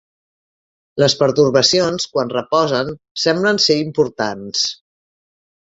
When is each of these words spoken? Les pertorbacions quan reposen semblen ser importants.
Les 1.03 1.15
pertorbacions 1.19 2.09
quan 2.15 2.33
reposen 2.37 2.91
semblen 3.27 3.63
ser 3.67 3.79
importants. 3.85 4.69